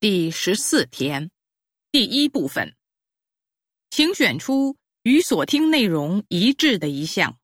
[0.00, 1.28] 第十四天，
[1.90, 2.76] 第一部分，
[3.90, 7.36] 请选出与所听内容一致的一项。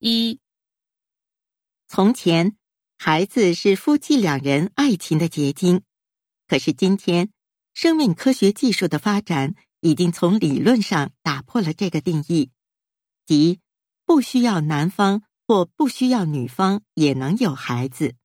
[0.00, 0.40] 一，
[1.86, 2.56] 从前，
[2.98, 5.84] 孩子是夫妻两人爱情的结晶。
[6.48, 7.30] 可是今天，
[7.74, 12.50] 生命科学技术的发展已经从理论上打破了这个定义，
[13.24, 13.60] 即
[14.04, 18.16] 不需要男方或不需要女方也能有孩子。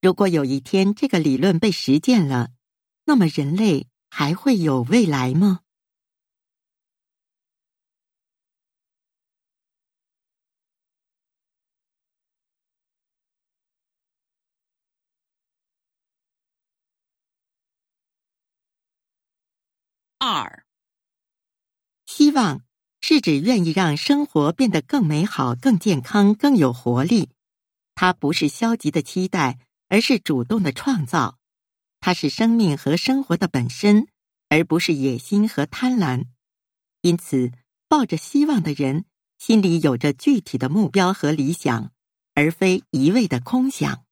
[0.00, 2.50] 如果有一天这个理论被实践了，
[3.06, 5.60] 那么人类还会有未来吗？
[20.20, 20.64] 二，
[22.06, 22.62] 希望
[23.00, 27.30] 是指愿意让生活变得更美好、更健康、更有活力。
[27.96, 29.67] 它不是消极的期待。
[29.88, 31.38] 而是主动的创造，
[32.00, 34.06] 它是生命和生活的本身，
[34.48, 36.26] 而不是野心和贪婪。
[37.00, 37.52] 因此，
[37.88, 39.06] 抱着希望的人
[39.38, 41.92] 心里有着具体的目标和理想，
[42.34, 44.04] 而非一味的空想。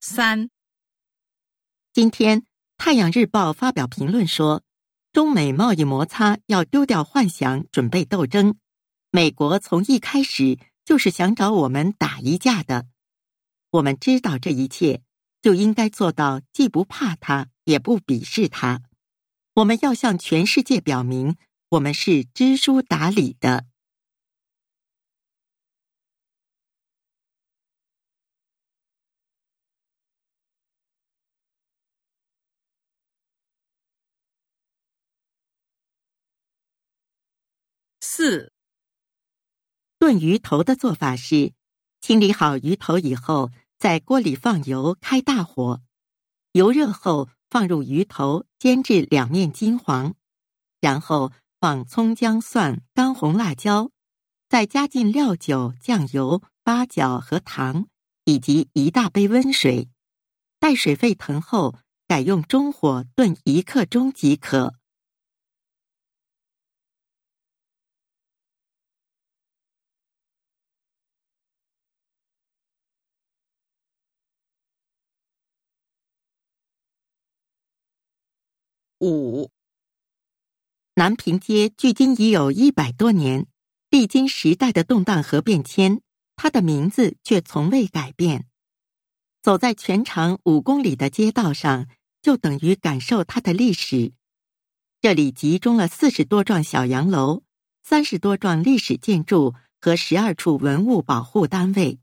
[0.00, 0.48] 三。
[1.98, 2.42] 今天，
[2.76, 4.62] 《太阳日报》发表评论说，
[5.12, 8.54] 中美贸易摩擦要丢掉幻想，准备斗争。
[9.10, 12.86] 美国从一开始就是想找我们打一架的。
[13.72, 15.02] 我们知道这一切，
[15.42, 18.80] 就应该做到既不怕他，也不鄙视他。
[19.54, 21.34] 我们要向全世界表明，
[21.70, 23.66] 我们是知书达理的。
[38.00, 38.52] 四
[39.98, 41.52] 炖鱼头的做法是：
[42.00, 45.82] 清理好鱼头以后，在锅里放油，开大火，
[46.52, 50.14] 油热后放入鱼头，煎至两面金黄，
[50.80, 53.90] 然后放葱姜蒜、干红辣椒，
[54.48, 57.88] 再加进料酒、酱油、八角和糖，
[58.24, 59.88] 以及一大杯温水，
[60.60, 61.74] 待水沸腾后，
[62.06, 64.74] 改用中火炖一刻钟即可。
[79.00, 79.52] 五，
[80.96, 83.46] 南平街距今已有一百多年，
[83.90, 86.00] 历经时代的动荡和变迁，
[86.34, 88.48] 它的名字却从未改变。
[89.40, 91.86] 走在全长五公里的街道上，
[92.20, 94.12] 就等于感受它的历史。
[95.00, 97.44] 这里集中了四十多幢小洋楼、
[97.84, 102.00] 三十多幢历史建筑和十二处文物保护单位，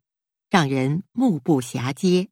[0.50, 2.30] 让人目不暇接。